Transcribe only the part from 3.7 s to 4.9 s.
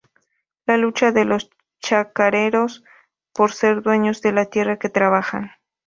dueños de la tierra que